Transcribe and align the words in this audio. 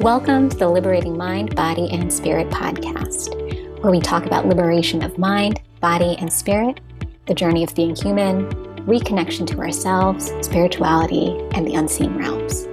Welcome 0.00 0.48
to 0.48 0.56
the 0.56 0.66
Liberating 0.66 1.18
Mind, 1.18 1.54
Body, 1.54 1.90
and 1.92 2.10
Spirit 2.10 2.48
podcast, 2.48 3.34
where 3.82 3.90
we 3.90 4.00
talk 4.00 4.24
about 4.24 4.46
liberation 4.46 5.02
of 5.02 5.18
mind, 5.18 5.60
body, 5.80 6.16
and 6.18 6.32
spirit, 6.32 6.80
the 7.26 7.34
journey 7.34 7.62
of 7.64 7.74
being 7.74 7.94
human, 7.94 8.48
reconnection 8.86 9.46
to 9.48 9.58
ourselves, 9.58 10.32
spirituality, 10.40 11.36
and 11.52 11.66
the 11.66 11.74
unseen 11.74 12.16
realms. 12.16 12.66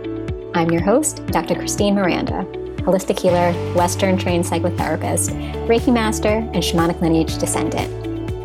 I'm 0.55 0.71
your 0.71 0.81
host, 0.81 1.25
Dr. 1.25 1.55
Kristine 1.55 1.95
Miranda, 1.95 2.45
holistic 2.83 3.19
healer, 3.19 3.51
Western 3.73 4.17
trained 4.17 4.45
psychotherapist, 4.45 5.31
Reiki 5.67 5.91
master, 5.91 6.29
and 6.29 6.63
shamanic 6.63 7.01
lineage 7.01 7.37
descendant. 7.39 7.93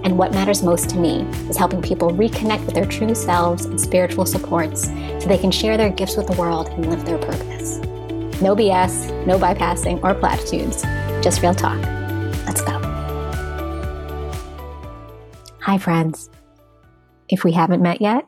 And 0.04 0.18
what 0.18 0.32
matters 0.32 0.64
most 0.64 0.90
to 0.90 0.96
me 0.96 1.20
is 1.48 1.56
helping 1.56 1.82
people 1.82 2.10
reconnect 2.10 2.66
with 2.66 2.74
their 2.74 2.86
true 2.86 3.14
selves 3.14 3.64
and 3.64 3.80
spiritual 3.80 4.26
supports 4.26 4.86
so 4.86 5.28
they 5.28 5.38
can 5.38 5.52
share 5.52 5.76
their 5.76 5.90
gifts 5.90 6.16
with 6.16 6.26
the 6.26 6.36
world 6.36 6.68
and 6.70 6.90
live 6.90 7.04
their 7.04 7.18
purpose. 7.18 7.78
No 8.42 8.56
BS, 8.56 9.24
no 9.24 9.38
bypassing 9.38 10.02
or 10.02 10.14
platitudes, 10.14 10.82
just 11.22 11.42
real 11.42 11.54
talk. 11.54 11.80
Let's 12.44 12.60
go. 12.60 12.72
Hi, 15.60 15.78
friends. 15.78 16.28
If 17.28 17.44
we 17.44 17.52
haven't 17.52 17.80
met 17.80 18.00
yet, 18.00 18.26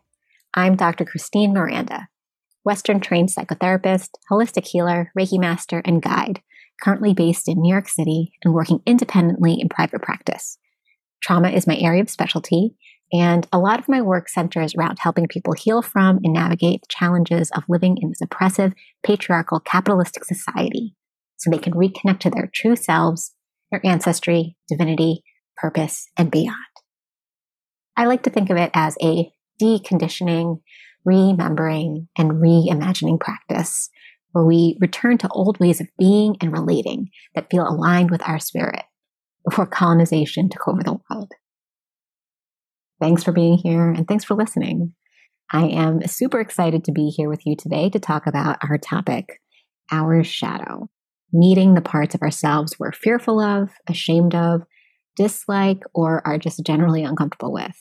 I'm 0.54 0.76
Dr. 0.76 1.04
Kristine 1.04 1.52
Miranda, 1.52 2.06
Western 2.62 3.00
trained 3.00 3.30
psychotherapist, 3.30 4.10
holistic 4.30 4.68
healer, 4.68 5.10
Reiki 5.18 5.36
master, 5.36 5.82
and 5.84 6.00
guide, 6.00 6.42
currently 6.80 7.12
based 7.12 7.48
in 7.48 7.60
New 7.60 7.72
York 7.72 7.88
City 7.88 8.34
and 8.44 8.54
working 8.54 8.78
independently 8.86 9.54
in 9.60 9.68
private 9.68 10.00
practice. 10.00 10.58
Trauma 11.24 11.50
is 11.50 11.66
my 11.66 11.76
area 11.76 12.02
of 12.02 12.08
specialty, 12.08 12.76
and 13.12 13.46
a 13.52 13.58
lot 13.58 13.78
of 13.78 13.88
my 13.88 14.00
work 14.00 14.28
centers 14.28 14.74
around 14.74 14.98
helping 15.00 15.28
people 15.28 15.52
heal 15.52 15.82
from 15.82 16.18
and 16.24 16.32
navigate 16.32 16.82
the 16.82 16.88
challenges 16.88 17.50
of 17.52 17.64
living 17.68 17.96
in 18.00 18.08
this 18.08 18.20
oppressive, 18.20 18.72
patriarchal, 19.04 19.60
capitalistic 19.60 20.24
society 20.24 20.94
so 21.36 21.50
they 21.50 21.58
can 21.58 21.74
reconnect 21.74 22.20
to 22.20 22.30
their 22.30 22.50
true 22.52 22.76
selves, 22.76 23.32
their 23.70 23.84
ancestry, 23.84 24.56
divinity, 24.68 25.22
purpose, 25.56 26.06
and 26.16 26.30
beyond. 26.30 26.56
I 27.96 28.06
like 28.06 28.22
to 28.24 28.30
think 28.30 28.50
of 28.50 28.56
it 28.56 28.70
as 28.74 28.96
a 29.00 29.30
deconditioning, 29.62 30.60
remembering, 31.04 32.08
and 32.18 32.32
reimagining 32.32 33.20
practice 33.20 33.90
where 34.32 34.44
we 34.44 34.76
return 34.80 35.16
to 35.18 35.28
old 35.28 35.60
ways 35.60 35.80
of 35.80 35.86
being 35.96 36.36
and 36.40 36.52
relating 36.52 37.10
that 37.36 37.50
feel 37.50 37.68
aligned 37.68 38.10
with 38.10 38.26
our 38.28 38.40
spirit 38.40 38.82
before 39.48 39.66
colonization 39.66 40.48
took 40.48 40.66
over 40.66 40.82
the 40.82 40.98
world. 41.08 41.32
Thanks 43.04 43.22
for 43.22 43.32
being 43.32 43.58
here 43.58 43.90
and 43.90 44.08
thanks 44.08 44.24
for 44.24 44.34
listening. 44.34 44.94
I 45.52 45.66
am 45.66 46.06
super 46.06 46.40
excited 46.40 46.84
to 46.84 46.92
be 46.92 47.10
here 47.10 47.28
with 47.28 47.44
you 47.44 47.54
today 47.54 47.90
to 47.90 48.00
talk 48.00 48.26
about 48.26 48.56
our 48.62 48.78
topic, 48.78 49.42
our 49.92 50.24
shadow, 50.24 50.88
meeting 51.30 51.74
the 51.74 51.82
parts 51.82 52.14
of 52.14 52.22
ourselves 52.22 52.78
we're 52.78 52.92
fearful 52.92 53.40
of, 53.40 53.68
ashamed 53.86 54.34
of, 54.34 54.62
dislike, 55.16 55.82
or 55.92 56.26
are 56.26 56.38
just 56.38 56.64
generally 56.64 57.04
uncomfortable 57.04 57.52
with. 57.52 57.76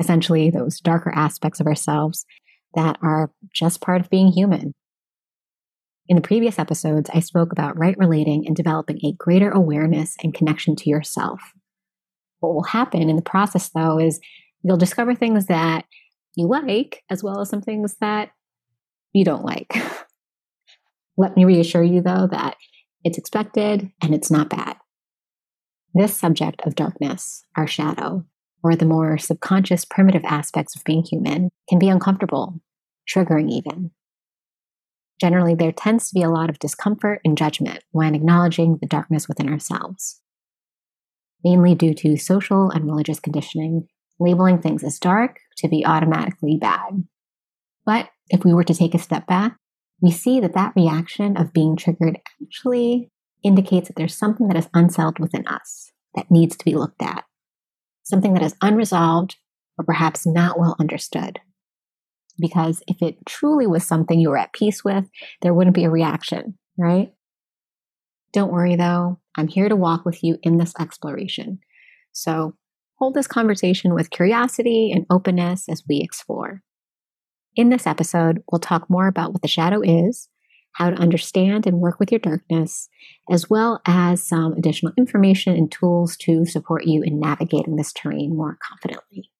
Essentially, 0.00 0.50
those 0.50 0.80
darker 0.80 1.12
aspects 1.14 1.60
of 1.60 1.68
ourselves 1.68 2.26
that 2.74 2.98
are 3.02 3.30
just 3.54 3.80
part 3.80 4.00
of 4.00 4.10
being 4.10 4.32
human. 4.32 4.72
In 6.08 6.16
the 6.16 6.20
previous 6.20 6.58
episodes, 6.58 7.08
I 7.14 7.20
spoke 7.20 7.52
about 7.52 7.78
right 7.78 7.96
relating 7.98 8.48
and 8.48 8.56
developing 8.56 8.98
a 9.04 9.14
greater 9.16 9.52
awareness 9.52 10.16
and 10.24 10.34
connection 10.34 10.74
to 10.74 10.90
yourself. 10.90 11.40
What 12.44 12.52
will 12.52 12.62
happen 12.62 13.08
in 13.08 13.16
the 13.16 13.22
process, 13.22 13.70
though, 13.70 13.98
is 13.98 14.20
you'll 14.62 14.76
discover 14.76 15.14
things 15.14 15.46
that 15.46 15.86
you 16.36 16.46
like 16.46 17.02
as 17.08 17.24
well 17.24 17.40
as 17.40 17.48
some 17.48 17.62
things 17.62 17.96
that 18.02 18.32
you 19.14 19.24
don't 19.24 19.46
like. 19.46 19.74
Let 21.16 21.38
me 21.38 21.46
reassure 21.46 21.82
you, 21.82 22.02
though, 22.02 22.28
that 22.30 22.56
it's 23.02 23.16
expected 23.16 23.90
and 24.02 24.14
it's 24.14 24.30
not 24.30 24.50
bad. 24.50 24.76
This 25.94 26.14
subject 26.14 26.60
of 26.66 26.74
darkness, 26.74 27.44
our 27.56 27.66
shadow, 27.66 28.26
or 28.62 28.76
the 28.76 28.84
more 28.84 29.16
subconscious, 29.16 29.86
primitive 29.86 30.24
aspects 30.26 30.76
of 30.76 30.84
being 30.84 31.02
human, 31.02 31.48
can 31.66 31.78
be 31.78 31.88
uncomfortable, 31.88 32.60
triggering 33.08 33.50
even. 33.50 33.90
Generally, 35.18 35.54
there 35.54 35.72
tends 35.72 36.08
to 36.08 36.14
be 36.14 36.22
a 36.22 36.30
lot 36.30 36.50
of 36.50 36.58
discomfort 36.58 37.22
and 37.24 37.38
judgment 37.38 37.82
when 37.92 38.14
acknowledging 38.14 38.76
the 38.82 38.86
darkness 38.86 39.28
within 39.28 39.48
ourselves 39.48 40.20
mainly 41.44 41.74
due 41.74 41.94
to 41.94 42.16
social 42.16 42.70
and 42.70 42.86
religious 42.86 43.20
conditioning, 43.20 43.86
labeling 44.18 44.60
things 44.60 44.82
as 44.82 44.98
dark 44.98 45.38
to 45.58 45.68
be 45.68 45.84
automatically 45.84 46.56
bad. 46.60 47.04
But 47.84 48.08
if 48.30 48.44
we 48.44 48.54
were 48.54 48.64
to 48.64 48.74
take 48.74 48.94
a 48.94 48.98
step 48.98 49.26
back, 49.26 49.56
we 50.00 50.10
see 50.10 50.40
that 50.40 50.54
that 50.54 50.72
reaction 50.74 51.36
of 51.36 51.52
being 51.52 51.76
triggered 51.76 52.18
actually 52.42 53.10
indicates 53.42 53.88
that 53.88 53.96
there's 53.96 54.16
something 54.16 54.48
that 54.48 54.56
is 54.56 54.68
unsettled 54.74 55.18
within 55.18 55.46
us 55.46 55.92
that 56.14 56.30
needs 56.30 56.56
to 56.56 56.64
be 56.64 56.74
looked 56.74 57.02
at, 57.02 57.24
something 58.02 58.34
that 58.34 58.42
is 58.42 58.56
unresolved 58.62 59.36
or 59.78 59.84
perhaps 59.84 60.26
not 60.26 60.58
well 60.58 60.76
understood. 60.80 61.40
Because 62.38 62.82
if 62.88 63.00
it 63.02 63.24
truly 63.26 63.66
was 63.66 63.84
something 63.84 64.18
you 64.18 64.30
were 64.30 64.38
at 64.38 64.52
peace 64.52 64.82
with, 64.82 65.04
there 65.42 65.54
wouldn't 65.54 65.76
be 65.76 65.84
a 65.84 65.90
reaction, 65.90 66.58
right? 66.76 67.12
Don't 68.32 68.52
worry 68.52 68.76
though, 68.76 69.20
I'm 69.36 69.48
here 69.48 69.68
to 69.68 69.76
walk 69.76 70.04
with 70.04 70.22
you 70.22 70.38
in 70.42 70.58
this 70.58 70.74
exploration. 70.78 71.58
So 72.12 72.54
hold 72.96 73.14
this 73.14 73.26
conversation 73.26 73.94
with 73.94 74.10
curiosity 74.10 74.92
and 74.92 75.06
openness 75.10 75.68
as 75.68 75.82
we 75.88 76.00
explore. 76.00 76.62
In 77.56 77.68
this 77.68 77.86
episode, 77.86 78.42
we'll 78.50 78.60
talk 78.60 78.88
more 78.90 79.06
about 79.06 79.32
what 79.32 79.42
the 79.42 79.48
shadow 79.48 79.80
is, 79.82 80.28
how 80.72 80.90
to 80.90 80.96
understand 80.96 81.66
and 81.66 81.78
work 81.78 82.00
with 82.00 82.10
your 82.10 82.18
darkness, 82.18 82.88
as 83.30 83.48
well 83.48 83.80
as 83.86 84.22
some 84.22 84.54
additional 84.54 84.92
information 84.98 85.56
and 85.56 85.70
tools 85.70 86.16
to 86.18 86.44
support 86.46 86.84
you 86.84 87.02
in 87.02 87.20
navigating 87.20 87.76
this 87.76 87.92
terrain 87.92 88.36
more 88.36 88.58
confidently. 88.68 89.30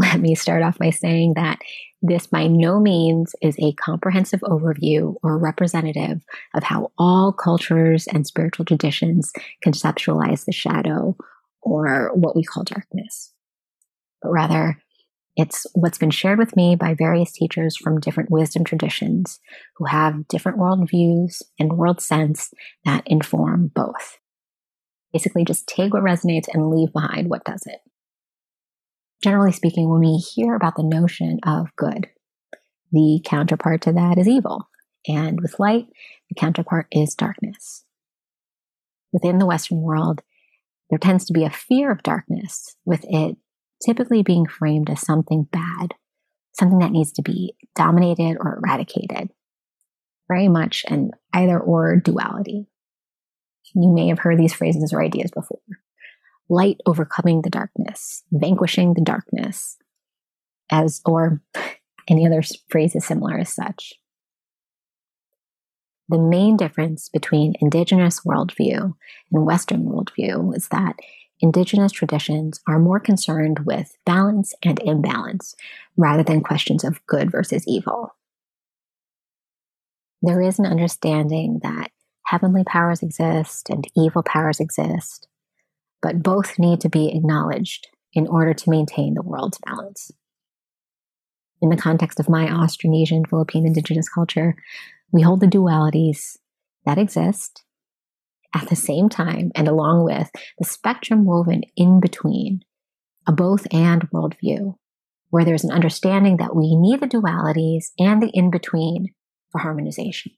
Let 0.00 0.18
me 0.18 0.34
start 0.34 0.62
off 0.62 0.78
by 0.78 0.88
saying 0.90 1.34
that 1.34 1.58
this 2.00 2.26
by 2.26 2.46
no 2.46 2.80
means 2.80 3.34
is 3.42 3.54
a 3.58 3.74
comprehensive 3.74 4.40
overview 4.40 5.16
or 5.22 5.36
representative 5.36 6.22
of 6.54 6.62
how 6.62 6.90
all 6.96 7.34
cultures 7.34 8.06
and 8.06 8.26
spiritual 8.26 8.64
traditions 8.64 9.30
conceptualize 9.62 10.46
the 10.46 10.52
shadow 10.52 11.16
or 11.60 12.12
what 12.14 12.34
we 12.34 12.42
call 12.42 12.64
darkness. 12.64 13.34
But 14.22 14.30
rather, 14.30 14.78
it's 15.36 15.66
what's 15.74 15.98
been 15.98 16.10
shared 16.10 16.38
with 16.38 16.56
me 16.56 16.76
by 16.76 16.94
various 16.94 17.32
teachers 17.32 17.76
from 17.76 18.00
different 18.00 18.30
wisdom 18.30 18.64
traditions 18.64 19.38
who 19.76 19.84
have 19.84 20.26
different 20.28 20.58
worldviews 20.58 21.42
and 21.58 21.76
world 21.76 22.00
sense 22.00 22.54
that 22.86 23.02
inform 23.04 23.70
both. 23.74 24.16
Basically, 25.12 25.44
just 25.44 25.66
take 25.66 25.92
what 25.92 26.02
resonates 26.02 26.48
and 26.50 26.70
leave 26.70 26.90
behind 26.94 27.28
what 27.28 27.44
doesn't 27.44 27.80
generally 29.22 29.52
speaking, 29.52 29.88
when 29.88 30.00
we 30.00 30.16
hear 30.16 30.54
about 30.54 30.76
the 30.76 30.82
notion 30.82 31.38
of 31.44 31.74
good, 31.76 32.08
the 32.92 33.20
counterpart 33.24 33.82
to 33.82 33.92
that 33.92 34.18
is 34.18 34.28
evil. 34.28 34.68
And 35.06 35.40
with 35.40 35.58
light, 35.58 35.86
the 36.28 36.34
counterpart 36.34 36.86
is 36.92 37.14
darkness. 37.14 37.84
Within 39.12 39.38
the 39.38 39.46
Western 39.46 39.80
world, 39.80 40.22
there 40.88 40.98
tends 40.98 41.24
to 41.26 41.32
be 41.32 41.44
a 41.44 41.50
fear 41.50 41.90
of 41.90 42.02
darkness, 42.02 42.76
with 42.84 43.04
it 43.08 43.36
typically 43.84 44.22
being 44.22 44.46
framed 44.46 44.90
as 44.90 45.00
something 45.00 45.46
bad, 45.50 45.94
something 46.52 46.78
that 46.80 46.92
needs 46.92 47.12
to 47.12 47.22
be 47.22 47.54
dominated 47.74 48.36
or 48.40 48.58
eradicated. 48.58 49.30
Very 50.28 50.48
much 50.48 50.84
an 50.88 51.12
either 51.32 51.58
or 51.58 51.96
duality. 51.96 52.66
You 53.74 53.92
may 53.92 54.08
have 54.08 54.18
heard 54.18 54.38
these 54.38 54.52
phrases 54.52 54.92
or 54.92 55.02
ideas 55.02 55.30
before 55.30 55.60
light 56.50 56.80
overcoming 56.84 57.42
the 57.42 57.50
darkness, 57.50 58.24
vanquishing 58.32 58.94
the 58.94 59.00
darkness, 59.00 59.78
as 60.70 61.00
or 61.06 61.40
any 62.08 62.26
other 62.26 62.42
phrase 62.68 62.94
is 62.94 63.06
similar 63.06 63.38
as 63.38 63.54
such. 63.54 63.94
The 66.08 66.18
main 66.18 66.56
difference 66.56 67.08
between 67.08 67.54
indigenous 67.60 68.20
worldview 68.20 68.94
and 69.32 69.46
Western 69.46 69.84
worldview 69.84 70.56
is 70.56 70.68
that 70.68 70.96
indigenous 71.38 71.92
traditions 71.92 72.60
are 72.66 72.80
more 72.80 72.98
concerned 72.98 73.60
with 73.60 73.96
balance 74.04 74.52
and 74.64 74.80
imbalance 74.80 75.54
rather 75.96 76.24
than 76.24 76.42
questions 76.42 76.82
of 76.82 77.04
good 77.06 77.30
versus 77.30 77.64
evil. 77.68 78.16
There 80.20 80.42
is 80.42 80.58
an 80.58 80.66
understanding 80.66 81.60
that 81.62 81.92
heavenly 82.26 82.64
powers 82.64 83.02
exist 83.02 83.70
and 83.70 83.86
evil 83.96 84.24
powers 84.24 84.58
exist, 84.58 85.28
but 86.02 86.22
both 86.22 86.58
need 86.58 86.80
to 86.80 86.88
be 86.88 87.14
acknowledged 87.14 87.88
in 88.12 88.26
order 88.26 88.54
to 88.54 88.70
maintain 88.70 89.14
the 89.14 89.22
world's 89.22 89.58
balance. 89.64 90.10
In 91.60 91.68
the 91.68 91.76
context 91.76 92.18
of 92.18 92.28
my 92.28 92.46
Austronesian 92.46 93.28
Philippine 93.28 93.66
indigenous 93.66 94.08
culture, 94.08 94.56
we 95.12 95.22
hold 95.22 95.40
the 95.40 95.46
dualities 95.46 96.36
that 96.86 96.98
exist 96.98 97.62
at 98.54 98.68
the 98.68 98.76
same 98.76 99.08
time 99.08 99.52
and 99.54 99.68
along 99.68 100.04
with 100.04 100.30
the 100.58 100.64
spectrum 100.64 101.24
woven 101.24 101.62
in 101.76 102.00
between 102.00 102.62
a 103.26 103.32
both 103.32 103.66
and 103.72 104.10
worldview, 104.10 104.74
where 105.28 105.44
there's 105.44 105.64
an 105.64 105.70
understanding 105.70 106.38
that 106.38 106.56
we 106.56 106.74
need 106.74 107.00
the 107.00 107.06
dualities 107.06 107.90
and 107.98 108.22
the 108.22 108.30
in 108.32 108.50
between 108.50 109.08
for 109.50 109.58
harmonization. 109.58 110.32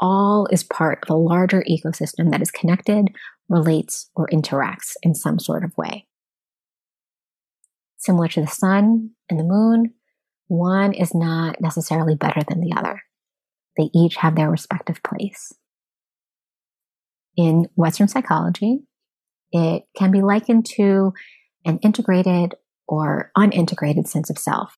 All 0.00 0.46
is 0.50 0.64
part 0.64 1.00
of 1.02 1.10
a 1.10 1.18
larger 1.18 1.64
ecosystem 1.68 2.30
that 2.30 2.42
is 2.42 2.50
connected, 2.50 3.08
relates, 3.48 4.10
or 4.14 4.28
interacts 4.28 4.94
in 5.02 5.14
some 5.14 5.38
sort 5.38 5.64
of 5.64 5.76
way. 5.76 6.06
Similar 7.98 8.28
to 8.28 8.40
the 8.42 8.46
sun 8.46 9.10
and 9.28 9.38
the 9.38 9.44
moon, 9.44 9.94
one 10.48 10.92
is 10.92 11.14
not 11.14 11.60
necessarily 11.60 12.14
better 12.14 12.42
than 12.48 12.60
the 12.60 12.74
other. 12.76 13.02
They 13.76 13.90
each 13.94 14.16
have 14.16 14.36
their 14.36 14.50
respective 14.50 15.02
place. 15.02 15.52
In 17.36 17.68
Western 17.74 18.08
psychology, 18.08 18.80
it 19.52 19.84
can 19.96 20.10
be 20.10 20.22
likened 20.22 20.66
to 20.76 21.12
an 21.64 21.78
integrated 21.82 22.54
or 22.86 23.32
unintegrated 23.36 24.06
sense 24.06 24.30
of 24.30 24.38
self. 24.38 24.76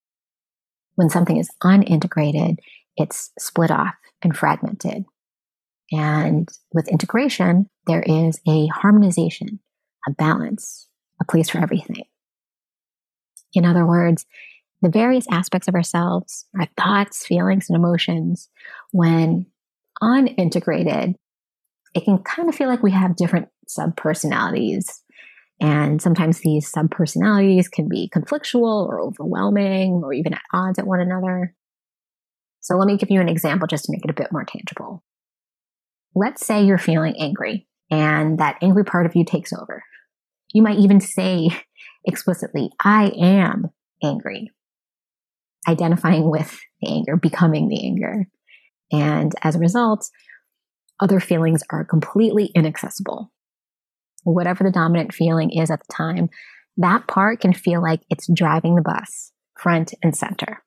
When 0.95 1.11
something 1.11 1.37
is 1.37 1.51
unintegrated, 1.63 2.59
it's 2.97 3.31
split 3.39 3.71
off 3.71 3.95
and 4.23 4.37
fragmented. 4.37 5.05
And 5.91 6.49
with 6.73 6.89
integration, 6.89 7.69
there 7.87 8.03
is 8.03 8.41
a 8.47 8.67
harmonization, 8.67 9.61
a 10.07 10.13
balance, 10.13 10.89
a 11.21 11.25
place 11.25 11.49
for 11.49 11.59
everything. 11.59 12.05
In 13.55 13.65
other 13.65 13.87
words, 13.87 14.27
the 14.83 14.91
various 14.91 15.27
aspects 15.31 15.67
of 15.67 15.75
ourselves, 15.75 16.47
our 16.59 16.69
thoughts, 16.77 17.27
feelings, 17.27 17.67
and 17.69 17.77
emotions, 17.77 18.49
when 18.93 19.47
unintegrated, 20.03 21.15
it 21.95 22.05
can 22.05 22.19
kind 22.19 22.49
of 22.49 22.55
feel 22.55 22.69
like 22.69 22.83
we 22.83 22.93
have 22.93 23.17
different 23.17 23.49
subpersonalities. 23.69 24.91
And 25.61 26.01
sometimes 26.01 26.41
these 26.41 26.71
subpersonalities 26.71 27.71
can 27.71 27.89
be 27.89 28.11
conflictual 28.15 28.87
or 28.87 29.01
overwhelming 29.01 30.03
or 30.05 30.13
even 30.13 30.35
at 30.35 30.43
odds 30.53 30.79
at 30.79 30.87
one 30.87 31.01
another. 31.01 31.55
So 32.61 32.77
let 32.77 32.87
me 32.87 32.97
give 32.97 33.11
you 33.11 33.21
an 33.21 33.29
example 33.29 33.67
just 33.67 33.85
to 33.85 33.93
make 33.93 34.05
it 34.05 34.11
a 34.11 34.15
bit 34.15 34.33
more 34.33 34.45
tangible. 34.45 35.03
Let's 36.15 36.45
say 36.45 36.65
you're 36.65 36.79
feeling 36.79 37.15
angry 37.19 37.67
and 37.91 38.39
that 38.39 38.59
angry 38.63 38.85
part 38.85 39.07
of 39.07 39.15
you 39.15 39.25
takes 39.25 39.53
over. 39.53 39.83
You 40.53 40.63
might 40.63 40.79
even 40.79 41.01
say 41.01 41.51
explicitly, 42.05 42.71
I 42.83 43.13
am 43.17 43.67
angry, 44.03 44.51
identifying 45.67 46.31
with 46.31 46.59
the 46.81 46.89
anger, 46.91 47.17
becoming 47.17 47.69
the 47.69 47.85
anger. 47.85 48.27
And 48.91 49.33
as 49.43 49.57
a 49.57 49.61
result, 49.61 50.09
other 51.01 51.21
feelings 51.21 51.63
are 51.71 51.85
completely 51.85 52.51
inaccessible. 52.55 53.31
Whatever 54.25 54.65
the 54.65 54.73
dominant 54.73 55.15
feeling 55.15 55.51
is 55.51 55.71
at 55.71 55.81
the 55.81 55.93
time, 55.93 56.29
that 56.77 57.07
part 57.07 57.41
can 57.41 57.53
feel 57.53 57.83
like 57.83 58.01
it's 58.11 58.29
driving 58.33 58.75
the 58.75 58.83
bus 58.83 59.33
front 59.59 59.93
and 60.03 60.17
center. 60.17 60.63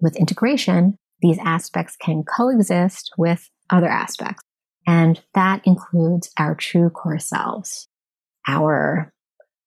With 0.00 0.16
integration, 0.16 0.98
these 1.20 1.38
aspects 1.38 1.96
can 1.96 2.22
coexist 2.24 3.12
with 3.16 3.48
other 3.70 3.88
aspects. 3.88 4.42
And 4.86 5.20
that 5.34 5.62
includes 5.64 6.30
our 6.38 6.54
true 6.54 6.90
core 6.90 7.18
selves, 7.18 7.88
our 8.46 9.12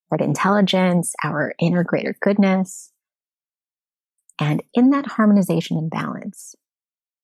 heart 0.09 0.21
intelligence, 0.21 1.13
our 1.23 1.53
inner 1.59 1.83
greater 1.83 2.15
goodness. 2.21 2.91
And 4.39 4.63
in 4.73 4.91
that 4.91 5.05
harmonization 5.05 5.77
and 5.77 5.89
balance, 5.89 6.55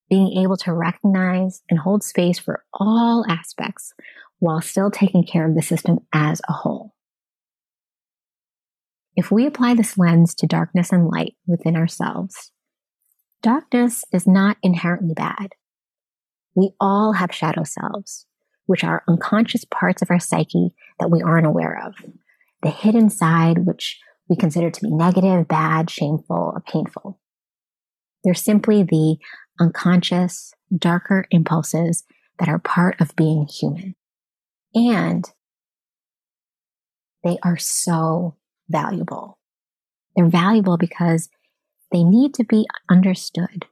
being 0.09 0.37
able 0.43 0.57
to 0.57 0.73
recognize 0.73 1.61
and 1.69 1.79
hold 1.79 2.03
space 2.03 2.37
for 2.37 2.63
all 2.73 3.25
aspects 3.29 3.93
while 4.39 4.61
still 4.61 4.91
taking 4.91 5.23
care 5.23 5.47
of 5.47 5.55
the 5.55 5.61
system 5.61 5.99
as 6.13 6.41
a 6.49 6.53
whole. 6.53 6.93
If 9.15 9.31
we 9.31 9.45
apply 9.45 9.75
this 9.75 9.97
lens 9.97 10.35
to 10.35 10.45
darkness 10.45 10.91
and 10.91 11.07
light 11.07 11.35
within 11.47 11.77
ourselves, 11.77 12.51
darkness 13.45 14.03
is 14.11 14.25
not 14.25 14.57
inherently 14.63 15.13
bad. 15.13 15.53
We 16.55 16.71
all 16.79 17.13
have 17.13 17.31
shadow 17.31 17.63
selves, 17.63 18.25
which 18.65 18.83
are 18.83 19.03
unconscious 19.07 19.63
parts 19.65 20.01
of 20.01 20.09
our 20.09 20.19
psyche 20.19 20.73
that 20.99 21.11
we 21.11 21.21
aren't 21.21 21.45
aware 21.45 21.79
of. 21.85 21.93
The 22.63 22.71
hidden 22.71 23.11
side, 23.11 23.67
which 23.67 23.99
we 24.27 24.35
consider 24.35 24.71
to 24.71 24.81
be 24.81 24.89
negative, 24.89 25.47
bad, 25.47 25.91
shameful, 25.91 26.53
or 26.55 26.63
painful. 26.67 27.19
They're 28.23 28.33
simply 28.33 28.81
the 28.81 29.17
unconscious, 29.59 30.51
darker 30.75 31.27
impulses 31.29 32.03
that 32.39 32.49
are 32.49 32.57
part 32.57 32.99
of 32.99 33.15
being 33.15 33.45
human. 33.45 33.93
And 34.73 35.23
they 37.23 37.37
are 37.43 37.57
so 37.57 38.37
valuable. 38.69 39.37
They're 40.15 40.29
valuable 40.29 40.77
because 40.77 41.29
they 41.91 42.03
need 42.03 42.33
to 42.35 42.43
be 42.43 42.65
understood 42.89 43.65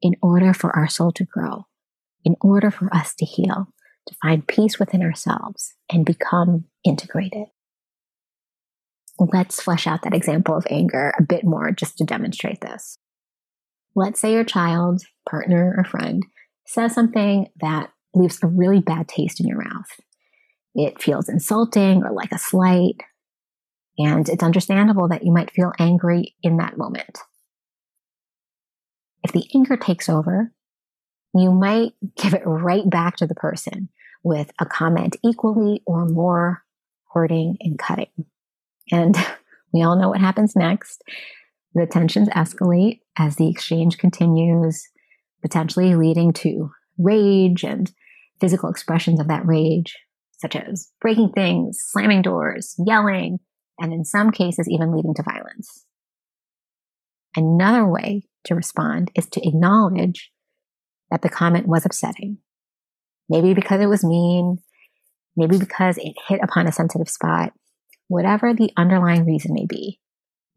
in 0.00 0.14
order 0.22 0.52
for 0.54 0.74
our 0.76 0.88
soul 0.88 1.12
to 1.12 1.24
grow, 1.24 1.66
in 2.24 2.36
order 2.40 2.70
for 2.70 2.94
us 2.94 3.14
to 3.16 3.24
heal, 3.24 3.68
to 4.06 4.14
find 4.22 4.46
peace 4.46 4.78
within 4.78 5.02
ourselves 5.02 5.74
and 5.90 6.04
become 6.04 6.64
integrated. 6.84 7.46
Let's 9.18 9.60
flesh 9.60 9.86
out 9.86 10.02
that 10.02 10.14
example 10.14 10.56
of 10.56 10.66
anger 10.70 11.12
a 11.18 11.22
bit 11.22 11.44
more 11.44 11.72
just 11.72 11.98
to 11.98 12.04
demonstrate 12.04 12.60
this. 12.60 12.98
Let's 13.96 14.20
say 14.20 14.32
your 14.32 14.44
child, 14.44 15.02
partner, 15.28 15.74
or 15.76 15.84
friend 15.84 16.24
says 16.66 16.94
something 16.94 17.48
that 17.60 17.90
leaves 18.14 18.38
a 18.42 18.46
really 18.46 18.80
bad 18.80 19.08
taste 19.08 19.40
in 19.40 19.46
your 19.46 19.62
mouth. 19.62 19.90
It 20.74 21.02
feels 21.02 21.28
insulting 21.28 22.04
or 22.04 22.12
like 22.12 22.30
a 22.30 22.38
slight, 22.38 23.02
and 23.98 24.28
it's 24.28 24.42
understandable 24.42 25.08
that 25.08 25.24
you 25.24 25.32
might 25.32 25.50
feel 25.50 25.72
angry 25.78 26.36
in 26.42 26.58
that 26.58 26.78
moment. 26.78 27.18
If 29.28 29.34
the 29.34 29.46
anger 29.54 29.76
takes 29.76 30.08
over, 30.08 30.50
you 31.34 31.52
might 31.52 31.92
give 32.16 32.32
it 32.32 32.46
right 32.46 32.88
back 32.88 33.16
to 33.16 33.26
the 33.26 33.34
person 33.34 33.90
with 34.24 34.50
a 34.58 34.64
comment 34.64 35.16
equally 35.22 35.82
or 35.84 36.06
more 36.06 36.64
hurting 37.12 37.58
and 37.60 37.78
cutting. 37.78 38.24
And 38.90 39.14
we 39.72 39.82
all 39.82 40.00
know 40.00 40.08
what 40.08 40.20
happens 40.20 40.56
next. 40.56 41.02
The 41.74 41.86
tensions 41.86 42.30
escalate 42.30 43.00
as 43.18 43.36
the 43.36 43.50
exchange 43.50 43.98
continues, 43.98 44.88
potentially 45.42 45.94
leading 45.94 46.32
to 46.34 46.70
rage 46.96 47.64
and 47.64 47.92
physical 48.40 48.70
expressions 48.70 49.20
of 49.20 49.28
that 49.28 49.44
rage, 49.44 49.94
such 50.38 50.56
as 50.56 50.90
breaking 51.02 51.32
things, 51.34 51.78
slamming 51.82 52.22
doors, 52.22 52.74
yelling, 52.78 53.40
and 53.78 53.92
in 53.92 54.06
some 54.06 54.30
cases, 54.30 54.70
even 54.70 54.96
leading 54.96 55.12
to 55.12 55.22
violence. 55.22 55.84
Another 57.36 57.86
way 57.86 58.22
to 58.44 58.54
respond 58.54 59.10
is 59.14 59.26
to 59.26 59.46
acknowledge 59.46 60.30
that 61.10 61.22
the 61.22 61.28
comment 61.28 61.66
was 61.66 61.84
upsetting. 61.84 62.38
Maybe 63.28 63.54
because 63.54 63.80
it 63.80 63.86
was 63.86 64.04
mean, 64.04 64.58
maybe 65.36 65.58
because 65.58 65.98
it 65.98 66.14
hit 66.28 66.40
upon 66.42 66.66
a 66.66 66.72
sensitive 66.72 67.08
spot, 67.08 67.52
whatever 68.08 68.54
the 68.54 68.70
underlying 68.76 69.26
reason 69.26 69.52
may 69.54 69.66
be, 69.66 70.00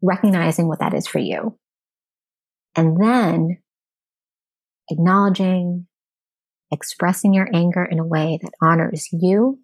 recognizing 0.02 0.68
what 0.68 0.80
that 0.80 0.94
is 0.94 1.06
for 1.06 1.18
you. 1.18 1.58
And 2.74 3.00
then 3.00 3.58
acknowledging, 4.88 5.86
expressing 6.70 7.34
your 7.34 7.48
anger 7.54 7.84
in 7.84 7.98
a 7.98 8.06
way 8.06 8.38
that 8.42 8.52
honors 8.62 9.08
you, 9.12 9.60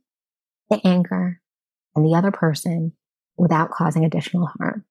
the 0.71 0.81
anger, 0.85 1.41
and 1.97 2.05
the 2.05 2.17
other 2.17 2.31
person 2.31 2.93
without 3.37 3.71
causing 3.71 4.05
additional 4.05 4.49
harm. 4.59 4.85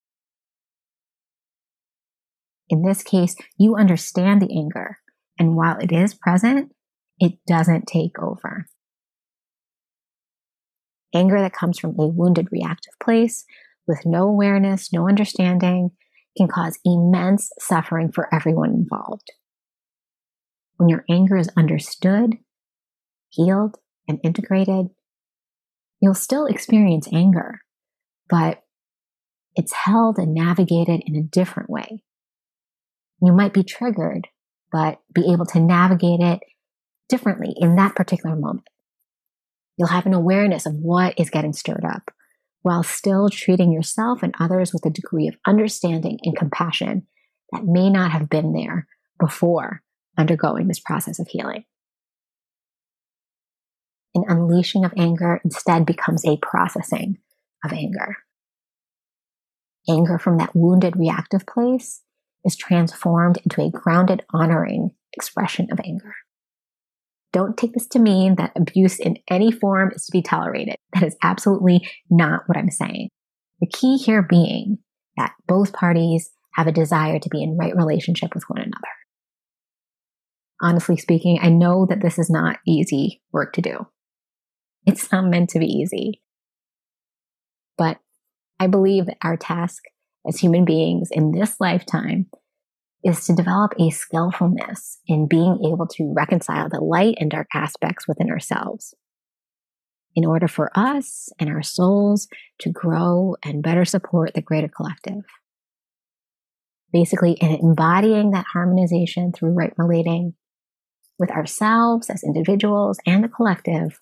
In 2.69 2.81
this 2.81 3.03
case, 3.03 3.35
you 3.57 3.75
understand 3.75 4.41
the 4.41 4.57
anger, 4.57 4.97
and 5.39 5.55
while 5.55 5.77
it 5.77 5.91
is 5.91 6.13
present, 6.13 6.73
it 7.19 7.33
doesn't 7.47 7.87
take 7.87 8.19
over. 8.19 8.67
Anger 11.13 11.39
that 11.39 11.53
comes 11.53 11.79
from 11.79 11.97
a 11.97 12.05
wounded 12.07 12.49
reactive 12.51 12.93
place 13.01 13.45
with 13.87 14.05
no 14.05 14.23
awareness, 14.23 14.91
no 14.91 15.07
understanding, 15.07 15.91
can 16.37 16.47
cause 16.47 16.77
immense 16.83 17.49
suffering 17.59 18.11
for 18.11 18.33
everyone 18.33 18.71
involved. 18.71 19.31
When 20.75 20.89
your 20.89 21.05
anger 21.09 21.37
is 21.37 21.49
understood, 21.57 22.35
healed, 23.29 23.77
and 24.07 24.19
integrated, 24.23 24.89
you'll 26.01 26.13
still 26.13 26.45
experience 26.45 27.07
anger, 27.11 27.61
but 28.29 28.61
it's 29.55 29.73
held 29.73 30.19
and 30.19 30.33
navigated 30.33 31.01
in 31.07 31.15
a 31.15 31.23
different 31.23 31.69
way. 31.69 32.03
You 33.21 33.33
might 33.33 33.53
be 33.53 33.63
triggered, 33.63 34.27
but 34.71 34.99
be 35.13 35.31
able 35.31 35.45
to 35.47 35.59
navigate 35.59 36.19
it 36.19 36.39
differently 37.09 37.53
in 37.57 37.75
that 37.75 37.95
particular 37.95 38.35
moment. 38.35 38.67
You'll 39.77 39.87
have 39.89 40.05
an 40.05 40.13
awareness 40.13 40.65
of 40.65 40.75
what 40.75 41.19
is 41.19 41.29
getting 41.29 41.53
stirred 41.53 41.85
up 41.85 42.11
while 42.61 42.83
still 42.83 43.29
treating 43.29 43.71
yourself 43.71 44.23
and 44.23 44.35
others 44.39 44.73
with 44.73 44.85
a 44.85 44.89
degree 44.89 45.27
of 45.27 45.35
understanding 45.45 46.19
and 46.23 46.35
compassion 46.35 47.07
that 47.51 47.63
may 47.63 47.89
not 47.89 48.11
have 48.11 48.29
been 48.29 48.53
there 48.53 48.87
before 49.19 49.81
undergoing 50.17 50.67
this 50.67 50.79
process 50.79 51.19
of 51.19 51.27
healing. 51.27 51.63
An 54.15 54.23
unleashing 54.27 54.83
of 54.83 54.93
anger 54.97 55.39
instead 55.43 55.85
becomes 55.85 56.25
a 56.25 56.37
processing 56.37 57.19
of 57.63 57.71
anger. 57.71 58.17
Anger 59.89 60.17
from 60.17 60.37
that 60.37 60.55
wounded 60.55 60.97
reactive 60.97 61.45
place 61.45 62.01
is 62.47 62.55
transformed 62.55 63.37
into 63.43 63.61
a 63.61 63.69
grounded, 63.69 64.23
honoring 64.33 64.91
expression 65.13 65.67
of 65.71 65.79
anger. 65.85 66.15
Don't 67.33 67.57
take 67.57 67.73
this 67.73 67.87
to 67.87 67.99
mean 67.99 68.35
that 68.35 68.53
abuse 68.55 68.99
in 68.99 69.17
any 69.29 69.51
form 69.51 69.91
is 69.93 70.05
to 70.05 70.11
be 70.11 70.21
tolerated. 70.21 70.77
That 70.93 71.03
is 71.03 71.15
absolutely 71.21 71.87
not 72.09 72.43
what 72.47 72.57
I'm 72.57 72.71
saying. 72.71 73.09
The 73.59 73.67
key 73.67 73.97
here 73.97 74.23
being 74.23 74.79
that 75.17 75.33
both 75.47 75.73
parties 75.73 76.31
have 76.53 76.67
a 76.67 76.71
desire 76.71 77.19
to 77.19 77.29
be 77.29 77.43
in 77.43 77.57
right 77.57 77.75
relationship 77.75 78.33
with 78.33 78.45
one 78.47 78.61
another. 78.61 78.87
Honestly 80.61 80.97
speaking, 80.97 81.37
I 81.41 81.49
know 81.49 81.85
that 81.87 82.01
this 82.01 82.17
is 82.17 82.29
not 82.29 82.57
easy 82.65 83.21
work 83.31 83.53
to 83.53 83.61
do. 83.61 83.87
It's 84.85 85.11
not 85.11 85.25
meant 85.25 85.49
to 85.51 85.59
be 85.59 85.65
easy. 85.65 86.21
But 87.77 87.97
I 88.59 88.67
believe 88.67 89.05
that 89.07 89.17
our 89.21 89.37
task 89.37 89.83
as 90.27 90.39
human 90.39 90.65
beings 90.65 91.09
in 91.11 91.31
this 91.31 91.55
lifetime 91.59 92.27
is 93.07 93.25
to 93.25 93.33
develop 93.33 93.73
a 93.79 93.89
skillfulness 93.89 94.99
in 95.07 95.27
being 95.27 95.59
able 95.65 95.87
to 95.87 96.13
reconcile 96.13 96.69
the 96.69 96.81
light 96.81 97.15
and 97.19 97.31
dark 97.31 97.47
aspects 97.53 98.07
within 98.07 98.29
ourselves 98.29 98.93
in 100.15 100.25
order 100.25 100.47
for 100.47 100.71
us 100.75 101.29
and 101.39 101.47
our 101.47 101.61
souls 101.61 102.27
to 102.57 102.71
grow 102.71 103.35
and 103.43 103.61
better 103.61 103.85
support 103.85 104.33
the 104.33 104.41
greater 104.41 104.67
collective. 104.67 105.23
Basically, 106.91 107.33
in 107.33 107.51
embodying 107.55 108.31
that 108.31 108.45
harmonization 108.51 109.31
through 109.31 109.51
right 109.51 109.73
relating 109.77 110.33
with 111.19 111.29
ourselves 111.29 112.09
as 112.09 112.23
individuals 112.23 112.99
and 113.05 113.23
the 113.23 113.27
collective, 113.27 113.99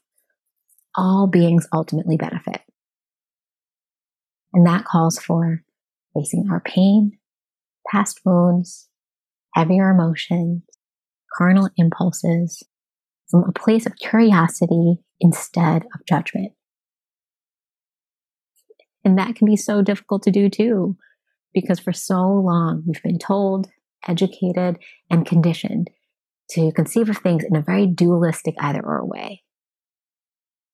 all 0.96 1.28
beings 1.28 1.68
ultimately 1.74 2.16
benefit. 2.16 2.62
And 4.54 4.66
that 4.66 4.86
calls 4.86 5.20
for 5.20 5.64
facing 6.14 6.48
our 6.50 6.62
pain, 6.62 7.18
past 7.92 8.22
wounds, 8.24 8.88
heavier 9.56 9.90
emotions, 9.90 10.64
carnal 11.38 11.70
impulses 11.78 12.64
from 13.30 13.44
a 13.48 13.52
place 13.52 13.86
of 13.86 13.96
curiosity 13.96 14.98
instead 15.20 15.84
of 15.94 16.06
judgment. 16.08 16.52
And 19.04 19.18
that 19.18 19.36
can 19.36 19.46
be 19.46 19.56
so 19.56 19.82
difficult 19.82 20.24
to 20.24 20.32
do 20.32 20.50
too, 20.50 20.98
because 21.54 21.80
for 21.80 21.94
so 21.94 22.22
long 22.22 22.84
we've 22.86 23.02
been 23.04 23.20
told, 23.20 23.68
educated, 24.08 24.78
and 25.10 25.26
conditioned 25.26 25.90
to 26.52 26.72
conceive 26.72 27.10
of 27.10 27.18
things 27.18 27.44
in 27.44 27.56
a 27.56 27.62
very 27.62 27.88
dualistic 27.88 28.56
either 28.60 28.82
or 28.82 29.06
way. 29.06 29.44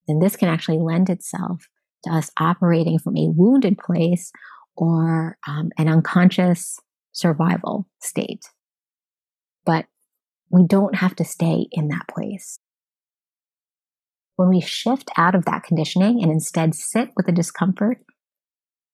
And 0.07 0.21
this 0.21 0.35
can 0.35 0.49
actually 0.49 0.79
lend 0.79 1.09
itself 1.09 1.67
to 2.05 2.11
us 2.11 2.31
operating 2.39 2.99
from 2.99 3.15
a 3.15 3.29
wounded 3.29 3.77
place 3.77 4.31
or 4.75 5.37
um, 5.47 5.69
an 5.77 5.87
unconscious 5.87 6.79
survival 7.11 7.87
state. 8.01 8.43
But 9.65 9.85
we 10.49 10.65
don't 10.65 10.95
have 10.95 11.15
to 11.17 11.25
stay 11.25 11.67
in 11.71 11.87
that 11.89 12.07
place. 12.09 12.59
When 14.35 14.49
we 14.49 14.61
shift 14.61 15.09
out 15.17 15.35
of 15.35 15.45
that 15.45 15.63
conditioning 15.63 16.21
and 16.21 16.31
instead 16.31 16.73
sit 16.75 17.11
with 17.15 17.25
the 17.25 17.31
discomfort 17.31 17.99